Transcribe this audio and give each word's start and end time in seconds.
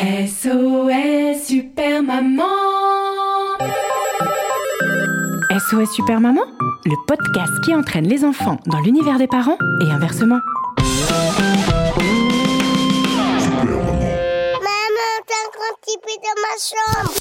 SOS 0.00 1.44
Super 1.46 2.02
Maman 2.02 2.42
SOS 5.50 5.90
Super 5.92 6.18
Maman, 6.18 6.40
le 6.86 6.94
podcast 7.06 7.52
qui 7.62 7.74
entraîne 7.74 8.08
les 8.08 8.24
enfants 8.24 8.56
dans 8.66 8.80
l'univers 8.80 9.18
des 9.18 9.26
parents 9.26 9.58
et 9.82 9.90
inversement. 9.90 10.38
Maman, 10.78 11.42
t'as 15.26 15.34
un 15.34 15.50
grand 15.52 15.74
petit 15.82 15.98
peu 16.02 16.14
dans 16.22 16.40
ma 16.40 16.56
chambre. 16.58 17.12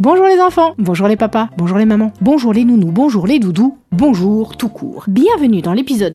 Bonjour 0.00 0.26
les 0.26 0.40
enfants, 0.40 0.74
bonjour 0.78 1.08
les 1.08 1.16
papas, 1.16 1.50
bonjour 1.58 1.76
les 1.76 1.84
mamans, 1.84 2.12
bonjour 2.22 2.54
les 2.54 2.64
nounous, 2.64 2.90
bonjour 2.90 3.26
les 3.26 3.38
doudous, 3.38 3.76
bonjour 3.92 4.56
tout 4.56 4.70
court. 4.70 5.04
Bienvenue 5.08 5.60
dans 5.60 5.74
l'épisode 5.74 6.14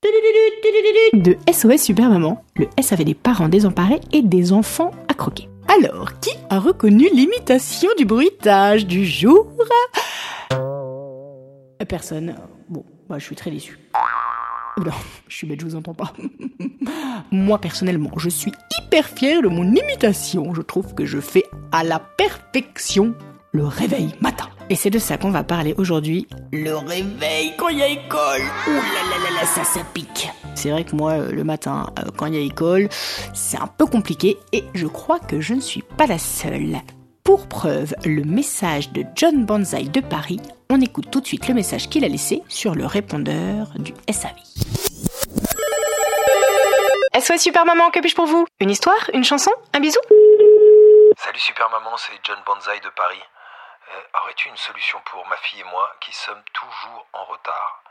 de 1.14 1.38
SOS 1.52 1.82
Super 1.84 2.10
Maman, 2.10 2.44
le 2.56 2.68
SAV 2.82 3.04
des 3.04 3.14
parents 3.14 3.48
désemparés 3.48 4.02
et 4.12 4.24
des 4.24 4.54
enfants 4.54 4.90
à 5.08 5.14
croquer. 5.14 5.51
Alors, 5.74 6.20
qui 6.20 6.32
a 6.50 6.60
reconnu 6.60 7.08
l'imitation 7.14 7.90
du 7.98 8.04
bruitage 8.04 8.86
du 8.86 9.06
jour? 9.06 9.48
Euh, 10.52 11.86
Personne. 11.88 12.36
Bon, 12.68 12.84
moi 13.08 13.20
je 13.20 13.26
suis 13.26 13.36
très 13.36 13.52
déçu. 13.52 13.80
Non, 14.78 14.92
je 15.28 15.36
suis 15.36 15.48
bête, 15.48 15.62
je 15.62 15.66
vous 15.66 15.76
entends 15.76 15.94
pas. 15.94 16.14
Moi 17.32 17.60
personnellement, 17.60 18.12
je 18.18 18.30
suis 18.30 18.52
hyper 18.80 19.06
fière 19.08 19.42
de 19.42 19.48
mon 19.50 19.64
imitation. 19.64 20.54
Je 20.54 20.62
trouve 20.62 20.94
que 20.96 21.06
je 21.06 21.20
fais 21.20 21.44
à 21.72 21.84
la 21.84 22.00
perfection 22.00 23.14
le 23.52 23.66
réveil 23.66 24.16
matin. 24.22 24.48
Et 24.70 24.76
c'est 24.76 24.90
de 24.90 25.00
ça 25.00 25.18
qu'on 25.18 25.32
va 25.32 25.44
parler 25.44 25.76
aujourd'hui. 25.78 26.28
Le 26.54 26.76
réveil 26.76 27.54
quand 27.58 27.68
il 27.68 27.80
y 27.80 27.84
a 27.84 27.88
école. 27.88 28.42
Ouh 28.68 28.72
là 28.72 29.02
là 29.10 29.30
là 29.30 29.42
là, 29.42 29.46
ça, 29.46 29.64
ça 29.64 29.82
pique. 29.94 30.30
C'est 30.62 30.70
vrai 30.70 30.84
que 30.84 30.96
moi, 30.96 31.14
euh, 31.14 31.32
le 31.32 31.44
matin, 31.44 31.88
euh, 31.98 32.04
quand 32.16 32.28
il 32.28 32.36
y 32.36 32.38
a 32.38 32.42
école, 32.42 32.88
c'est 33.34 33.58
un 33.58 33.66
peu 33.66 33.88
compliqué 33.88 34.38
et 34.52 34.64
je 34.76 34.86
crois 34.86 35.18
que 35.18 35.42
je 35.42 35.56
ne 35.56 35.60
suis 35.60 35.82
pas 35.82 36.06
la 36.06 36.20
seule. 36.20 36.78
Pour 37.24 37.48
preuve, 37.48 37.96
le 38.06 38.24
message 38.24 38.92
de 38.92 39.04
John 39.16 39.44
Banzai 39.44 39.86
de 39.86 40.02
Paris, 40.02 40.40
on 40.70 40.80
écoute 40.80 41.10
tout 41.10 41.20
de 41.20 41.26
suite 41.26 41.48
le 41.48 41.56
message 41.56 41.90
qu'il 41.90 42.06
a 42.06 42.08
laissé 42.08 42.44
sur 42.48 42.76
le 42.76 42.86
répondeur 42.86 43.70
du 43.80 43.92
SAV. 44.08 44.36
SOS 47.20 47.42
Super 47.42 47.66
Maman, 47.66 47.90
que 47.90 48.00
puis-je 48.00 48.16
pour 48.16 48.28
vous? 48.28 48.46
Une 48.60 48.70
histoire? 48.70 49.10
Une 49.16 49.24
chanson? 49.24 49.52
Un 49.74 49.80
bisou? 49.80 50.00
Salut 51.18 51.40
Super 51.40 51.72
Maman, 51.72 51.98
c'est 51.98 52.14
John 52.24 52.38
Banzai 52.46 52.80
de 52.82 52.90
Paris. 52.90 53.24
Euh, 53.96 54.20
Aurais-tu 54.22 54.48
une 54.50 54.58
solution 54.58 55.00
pour 55.10 55.26
ma 55.26 55.38
fille 55.38 55.62
et 55.62 55.72
moi 55.72 55.90
qui 56.02 56.14
sommes 56.14 56.44
toujours 56.54 57.08
en 57.14 57.26
retard? 57.26 57.82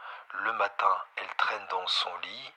Le 0.45 0.53
matin, 0.53 0.95
elle 1.17 1.37
traîne 1.37 1.67
dans 1.73 1.85
son 1.89 2.09
lit. 2.23 2.53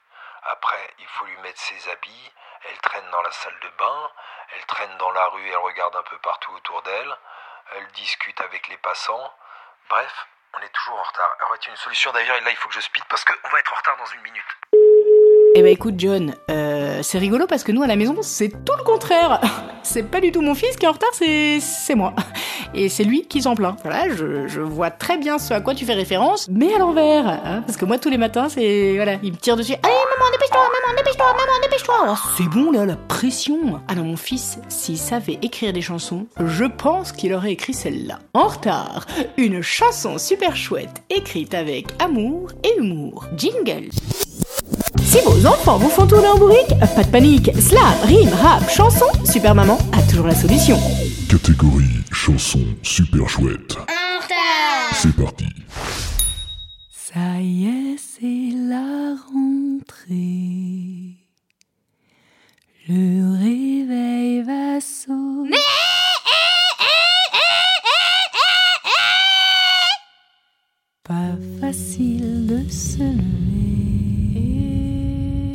Après, 0.45 0.93
il 0.99 1.07
faut 1.07 1.25
lui 1.25 1.37
mettre 1.37 1.59
ses 1.59 1.89
habits. 1.89 2.31
Elle 2.69 2.77
traîne 2.79 3.09
dans 3.11 3.21
la 3.21 3.31
salle 3.31 3.59
de 3.59 3.69
bain. 3.77 4.11
Elle 4.55 4.65
traîne 4.65 4.97
dans 4.97 5.11
la 5.11 5.27
rue 5.27 5.47
et 5.47 5.51
elle 5.51 5.57
regarde 5.57 5.95
un 5.95 6.03
peu 6.03 6.17
partout 6.19 6.51
autour 6.53 6.81
d'elle. 6.83 7.17
Elle 7.75 7.87
discute 7.93 8.39
avec 8.41 8.67
les 8.67 8.77
passants. 8.77 9.33
Bref, 9.89 10.27
on 10.53 10.61
est 10.61 10.69
toujours 10.69 10.99
en 10.99 11.03
retard. 11.03 11.37
Aurais-tu 11.47 11.69
une 11.69 11.77
solution 11.77 12.11
D'ailleurs, 12.11 12.39
là, 12.41 12.49
il 12.51 12.57
faut 12.57 12.69
que 12.69 12.75
je 12.75 12.81
speed 12.81 13.03
parce 13.05 13.23
qu'on 13.25 13.49
va 13.49 13.59
être 13.59 13.73
en 13.73 13.77
retard 13.77 13.97
dans 13.97 14.05
une 14.05 14.21
minute. 14.21 14.57
Eh 15.55 15.61
ben 15.61 15.67
écoute 15.71 15.95
John, 15.97 16.33
euh, 16.49 16.99
c'est 17.03 17.19
rigolo 17.19 17.45
parce 17.47 17.63
que 17.63 17.71
nous 17.71 17.83
à 17.83 17.87
la 17.87 17.95
maison 17.95 18.15
c'est 18.21 18.49
tout 18.49 18.73
le 18.77 18.83
contraire. 18.83 19.39
C'est 19.85 20.03
pas 20.03 20.21
du 20.21 20.31
tout 20.31 20.39
mon 20.41 20.55
fils 20.55 20.77
qui 20.77 20.85
est 20.85 20.87
en 20.87 20.93
retard, 20.93 21.09
c'est 21.13 21.59
moi. 21.93 22.13
Et 22.73 22.87
c'est 22.87 23.03
lui 23.03 23.27
qui 23.27 23.41
s'en 23.41 23.53
plaint. 23.53 23.77
Voilà, 23.83 24.07
je, 24.07 24.47
je 24.47 24.61
vois 24.61 24.89
très 24.91 25.17
bien 25.17 25.37
ce 25.37 25.53
à 25.53 25.59
quoi 25.59 25.75
tu 25.75 25.83
fais 25.85 25.93
référence, 25.93 26.47
mais 26.49 26.73
à 26.73 26.77
l'envers. 26.79 27.27
hein, 27.27 27.63
parce 27.67 27.75
que 27.77 27.83
moi 27.83 27.97
tous 27.97 28.07
les 28.09 28.17
matins 28.17 28.47
c'est 28.47 28.93
voilà, 28.95 29.17
il 29.21 29.33
me 29.33 29.37
tire 29.37 29.57
dessus. 29.57 29.73
Allez 29.73 29.93
maman 30.17 30.31
dépêche-toi, 30.31 30.61
maman 30.61 30.97
dépêche-toi, 30.97 31.25
maman 31.25 31.59
dépêche-toi. 31.63 32.15
C'est 32.37 32.47
bon 32.49 32.71
là 32.71 32.85
la 32.85 32.95
pression. 32.95 33.81
Ah 33.89 33.95
non 33.95 34.05
mon 34.05 34.15
fils, 34.15 34.57
s'il 34.69 34.97
savait 34.97 35.37
écrire 35.41 35.73
des 35.73 35.81
chansons, 35.81 36.27
je 36.39 36.63
pense 36.63 37.11
qu'il 37.11 37.33
aurait 37.33 37.51
écrit 37.51 37.73
celle-là. 37.73 38.19
En 38.33 38.47
retard, 38.47 39.05
une 39.35 39.61
chanson 39.61 40.17
super 40.17 40.55
chouette 40.55 41.03
écrite 41.09 41.53
avec 41.53 41.87
amour 41.99 42.51
et 42.63 42.79
humour. 42.79 43.25
Jingle. 43.35 43.89
Si 45.13 45.19
vos 45.23 45.45
enfants 45.45 45.77
vous 45.77 45.89
font 45.89 46.07
tourner 46.07 46.27
en 46.27 46.39
bourrique, 46.39 46.73
pas 46.95 47.03
de 47.03 47.11
panique, 47.11 47.51
slam, 47.59 47.83
rime, 48.03 48.33
rap, 48.33 48.67
chanson, 48.67 49.05
Super 49.23 49.53
Maman 49.53 49.77
a 49.91 50.01
toujours 50.09 50.25
la 50.25 50.33
solution. 50.33 50.75
Catégorie 51.29 52.01
chanson 52.11 52.61
super 52.81 53.29
chouette. 53.29 53.77
C'est 54.91 55.15
parti. 55.15 55.45
Ça 56.91 57.39
y 57.39 57.67
est, 57.67 57.97
c'est 57.99 58.55
la 58.55 59.13
rentrée. 59.31 60.32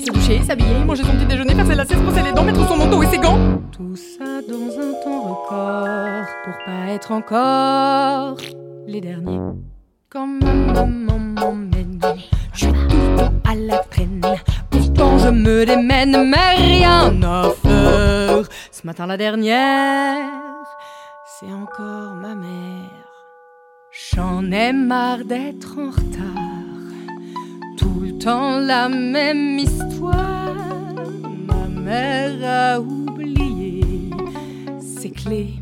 Se 0.09 0.43
s'habiller, 0.43 0.85
manger 0.87 1.05
son 1.05 1.13
petit 1.13 1.27
déjeuner, 1.27 1.55
faire 1.55 1.67
ses 1.67 1.75
lacets, 1.75 1.95
se 1.95 2.01
brosser 2.01 2.23
les 2.23 2.33
dents, 2.33 2.43
mettre 2.43 2.67
son 2.67 2.77
manteau 2.77 3.03
et 3.03 3.07
ses 3.07 3.19
gants. 3.19 3.61
Tout 3.71 3.95
ça 3.95 4.41
dans 4.49 4.79
un 4.79 4.93
temps 5.05 5.23
record 5.23 6.27
pour 6.45 6.55
pas 6.65 6.93
être 6.93 7.13
encore 7.13 8.37
les 8.87 9.03
derniers. 9.03 9.39
Quand 10.09 10.27
ma 10.27 10.55
maman 10.55 11.19
m'emmène, 11.19 12.01
je 12.55 12.59
suis 12.59 12.73
tout 12.73 12.97
le 12.97 13.17
temps 13.19 13.33
à 13.51 13.55
la 13.55 13.79
traîne. 13.79 14.23
Pourtant 14.71 15.19
je 15.19 15.29
me 15.29 15.67
démène, 15.67 16.31
mais 16.31 16.55
rien 16.57 17.23
à 17.23 17.51
faire. 17.63 18.49
Ce 18.73 18.87
matin 18.87 19.07
la 19.07 19.19
dernière, 19.19 20.17
c'est 21.39 21.53
encore 21.53 22.15
ma 22.15 22.35
mère. 22.35 23.09
J'en 24.15 24.51
ai 24.51 24.73
marre 24.73 25.25
d'être 25.25 25.77
en 25.79 25.91
retard. 25.91 26.28
Tout 27.79 28.01
le 28.03 28.19
temps 28.19 28.59
la 28.59 28.89
même 28.89 29.59
histoire. 29.59 30.55
Ma 31.47 31.81
mère 31.81 32.35
a 32.45 32.81
oublié 32.81 34.11
ses 34.81 35.11
clés. 35.11 35.55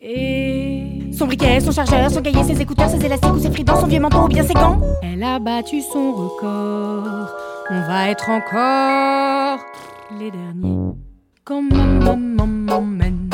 Et 0.00 1.10
son 1.12 1.26
briquet, 1.26 1.60
son 1.60 1.72
chargeur, 1.72 2.10
son 2.10 2.22
cahier, 2.22 2.42
ses 2.42 2.60
écouteurs, 2.60 2.88
ses 2.88 3.04
élastiques 3.04 3.34
ou 3.34 3.38
ses 3.38 3.50
fridans, 3.50 3.78
son 3.78 3.86
vieux 3.86 4.00
manteau 4.00 4.24
ou 4.24 4.28
bien 4.28 4.44
ses 4.44 4.54
gants. 4.54 4.80
Elle 5.02 5.22
a 5.22 5.38
battu 5.38 5.82
son 5.82 6.12
record. 6.12 7.28
On 7.70 7.80
va 7.82 8.08
être 8.08 8.30
encore 8.30 9.58
les 10.18 10.30
derniers. 10.30 10.94
Quand 11.44 11.62
ma 11.62 11.84
maman 11.84 12.46
m'emmène, 12.46 13.30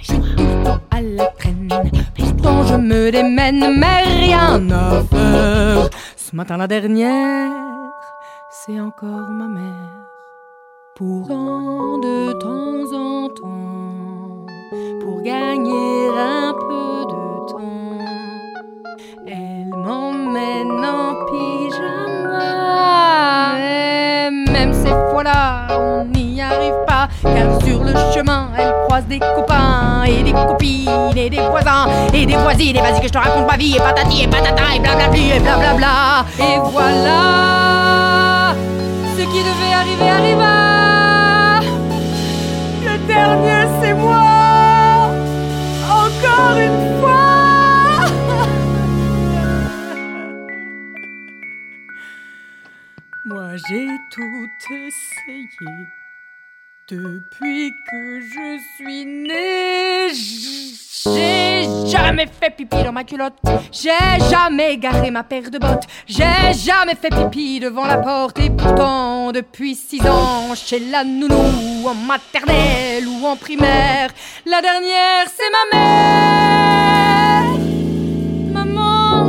je 0.00 0.04
suis 0.04 0.18
tout 0.18 0.26
le 0.38 0.64
temps 0.64 0.80
à 0.90 1.00
la 1.00 1.26
traîne. 1.38 1.68
Pourtant 2.16 2.64
je 2.64 2.74
me 2.74 3.10
démène, 3.10 3.78
mais 3.78 4.02
rien 4.24 4.60
faire. 5.10 5.90
Ce 6.36 6.38
matin 6.38 6.58
la 6.58 6.66
dernière, 6.66 7.50
c'est 8.50 8.78
encore 8.78 9.30
ma 9.30 9.48
mère. 9.48 9.90
Pourtant 10.94 11.96
de 11.96 12.32
temps 12.32 12.92
en 12.94 13.30
temps, 13.30 14.44
pour 15.00 15.22
gagner 15.22 16.08
un 16.14 16.52
peu 16.52 17.06
de 17.08 17.50
temps, 17.50 17.96
elle 19.26 19.72
m'emmène 19.82 20.84
en 20.84 21.24
pyjama. 21.24 22.38
Et 23.58 24.30
même 24.52 24.74
ces 24.74 24.90
fois-là, 24.90 25.68
on 25.80 26.04
n'y 26.04 26.42
arrive 26.42 26.84
pas, 26.86 27.08
car 27.22 27.62
sur 27.62 27.82
le 27.82 27.94
chemin, 28.12 28.45
des 29.04 29.18
copains 29.18 30.04
et 30.04 30.22
des 30.22 30.32
copines 30.32 31.16
et 31.16 31.28
des 31.28 31.40
voisins 31.40 31.86
et 32.12 32.24
des 32.24 32.36
voisines. 32.36 32.76
Et 32.76 32.80
vas-y 32.80 33.00
que 33.00 33.08
je 33.08 33.12
te 33.12 33.18
raconte 33.18 33.46
ma 33.46 33.56
vie 33.56 33.76
et 33.76 33.78
patati 33.78 34.22
et 34.22 34.28
patata 34.28 34.74
et 34.74 34.80
blablabli 34.80 35.30
et 35.32 35.40
blablabla. 35.40 36.24
Et 36.38 36.58
voilà, 36.72 38.54
ce 39.16 39.22
qui 39.22 39.42
devait 39.44 39.74
arriver 39.74 40.10
arriva. 40.10 41.60
Le 42.84 42.98
dernier, 43.06 43.66
c'est 43.80 43.94
moi. 43.94 45.10
Encore 45.90 46.56
une 46.56 47.00
fois. 47.00 48.06
Moi, 53.24 53.56
j'ai 53.68 53.88
tout 54.10 54.48
essayé. 54.70 56.05
Depuis 56.88 57.72
que 57.90 58.20
je 58.20 58.60
suis 58.76 59.04
née, 59.04 60.14
j'ai 60.14 61.66
jamais 61.90 62.28
fait 62.28 62.50
pipi 62.50 62.84
dans 62.84 62.92
ma 62.92 63.02
culotte. 63.02 63.34
J'ai 63.72 63.90
jamais 64.30 64.76
garé 64.78 65.10
ma 65.10 65.24
paire 65.24 65.50
de 65.50 65.58
bottes. 65.58 65.82
J'ai 66.06 66.52
jamais 66.64 66.94
fait 66.94 67.08
pipi 67.08 67.58
devant 67.58 67.86
la 67.86 67.96
porte. 67.96 68.38
Et 68.38 68.50
pourtant, 68.50 69.32
depuis 69.32 69.74
six 69.74 70.00
ans, 70.06 70.54
chez 70.54 70.78
la 70.78 71.02
nounou, 71.02 71.88
en 71.88 71.94
maternelle 71.94 73.08
ou 73.08 73.26
en 73.26 73.34
primaire, 73.34 74.10
la 74.44 74.62
dernière, 74.62 75.26
c'est 75.26 75.50
ma 75.50 75.64
mère. 75.76 77.46
Maman, 78.52 79.24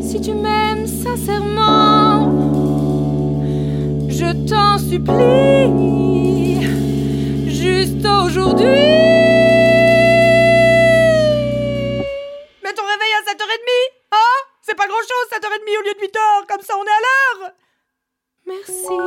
si 0.00 0.20
tu 0.20 0.32
m'aimes 0.32 0.86
sincèrement, 0.86 2.30
je 4.08 4.32
t'en 4.48 4.57
supplie, 4.88 6.62
juste 7.46 8.06
aujourd'hui. 8.06 8.64
Mais 12.62 12.72
ton 12.74 12.84
réveil 12.84 13.12
à 13.18 13.22
7h30 13.30 13.70
Hein? 14.12 14.36
C'est 14.62 14.74
pas 14.74 14.86
grand 14.86 14.96
chose 14.96 15.26
7h30 15.32 15.78
au 15.78 15.82
lieu 15.82 15.94
de 15.94 16.00
8h, 16.06 16.46
comme 16.48 16.62
ça 16.62 16.74
on 16.78 16.84
est 16.84 16.96
à 16.98 17.00
l'heure 17.06 17.52
Merci, 18.46 18.98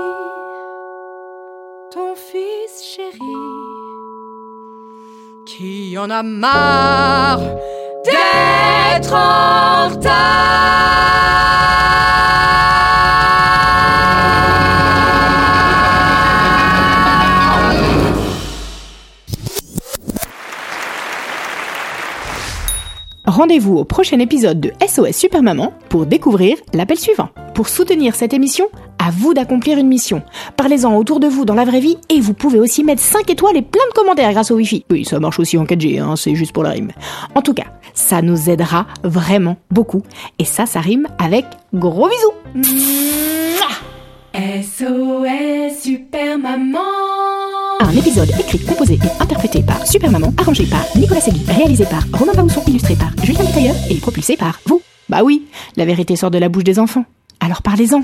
ton 1.92 2.16
fils 2.16 2.84
chéri, 2.96 3.18
qui 5.48 5.98
en 5.98 6.10
a 6.12 6.22
marre 6.22 7.40
d'être 8.06 9.14
en 9.14 9.90
retard? 9.90 11.71
Rendez-vous 23.42 23.78
au 23.78 23.86
prochain 23.86 24.20
épisode 24.20 24.60
de 24.60 24.72
SOS 24.88 25.16
Super 25.16 25.42
Maman 25.42 25.74
pour 25.90 26.06
découvrir 26.06 26.58
l'appel 26.76 27.00
suivant. 27.00 27.30
Pour 27.56 27.70
soutenir 27.70 28.14
cette 28.14 28.36
émission, 28.36 28.68
à 29.00 29.10
vous 29.10 29.34
d'accomplir 29.34 29.80
une 29.80 29.88
mission. 29.88 30.22
Parlez-en 30.58 30.96
autour 30.96 31.20
de 31.20 31.26
vous 31.26 31.44
dans 31.44 31.56
la 31.56 31.66
vraie 31.66 31.80
vie 31.80 31.98
et 32.10 32.20
vous 32.20 32.36
pouvez 32.36 32.60
aussi 32.60 32.84
mettre 32.84 33.02
5 33.02 33.28
étoiles 33.32 33.58
et 33.58 33.64
plein 33.64 33.82
de 33.90 33.94
commentaires 33.96 34.32
grâce 34.32 34.52
au 34.52 34.58
Wi-Fi. 34.58 34.86
Oui, 34.92 35.06
ça 35.06 35.20
marche 35.20 35.40
aussi 35.40 35.58
en 35.58 35.64
4G, 35.64 36.00
hein, 36.00 36.16
c'est 36.18 36.36
juste 36.36 36.52
pour 36.52 36.62
la 36.62 36.70
rime. 36.70 36.92
En 37.34 37.42
tout 37.42 37.56
cas, 37.56 37.66
ça 37.96 38.22
nous 38.22 38.48
aidera 38.48 38.86
vraiment 39.04 39.58
beaucoup. 39.72 40.04
Et 40.38 40.46
ça, 40.46 40.68
ça 40.68 40.80
rime 40.80 41.08
avec 41.18 41.46
gros 41.74 42.10
bisous. 42.10 42.62
SOS 44.36 45.82
Super 45.82 46.38
Maman. 46.38 47.31
Un 47.84 47.94
épisode 47.94 48.30
écrit, 48.40 48.60
composé 48.60 48.94
et 48.94 49.24
interprété 49.24 49.64
par 49.64 49.88
Super 49.88 50.12
Maman, 50.12 50.32
arrangé 50.38 50.66
par 50.66 50.86
Nicolas 50.96 51.20
Segui, 51.20 51.44
réalisé 51.48 51.84
par 51.86 52.04
Romain 52.14 52.34
Bausson, 52.34 52.62
illustré 52.68 52.96
par 52.96 53.10
Julien 53.24 53.44
Tailleur 53.46 53.76
et 53.90 53.96
propulsé 53.96 54.38
par 54.38 54.60
vous. 54.68 54.84
Bah 55.10 55.24
oui, 55.24 55.48
la 55.78 55.86
vérité 55.86 56.16
sort 56.16 56.30
de 56.30 56.38
la 56.38 56.48
bouche 56.48 56.64
des 56.64 56.78
enfants. 56.78 57.06
Alors 57.40 57.64
parlez-en. 57.64 58.04